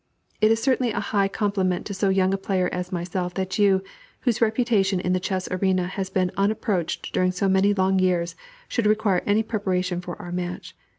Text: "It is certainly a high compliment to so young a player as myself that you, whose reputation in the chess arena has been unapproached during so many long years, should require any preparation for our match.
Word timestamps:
"It 0.41 0.49
is 0.49 0.59
certainly 0.59 0.91
a 0.93 0.99
high 0.99 1.27
compliment 1.27 1.85
to 1.85 1.93
so 1.93 2.09
young 2.09 2.33
a 2.33 2.37
player 2.39 2.67
as 2.71 2.91
myself 2.91 3.35
that 3.35 3.59
you, 3.59 3.83
whose 4.21 4.41
reputation 4.41 4.99
in 4.99 5.13
the 5.13 5.19
chess 5.19 5.47
arena 5.51 5.85
has 5.85 6.09
been 6.09 6.31
unapproached 6.35 7.13
during 7.13 7.31
so 7.31 7.47
many 7.47 7.71
long 7.71 7.99
years, 7.99 8.35
should 8.67 8.87
require 8.87 9.21
any 9.27 9.43
preparation 9.43 10.01
for 10.01 10.19
our 10.19 10.31
match. 10.31 10.75